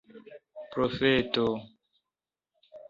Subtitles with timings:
[0.73, 1.47] profeto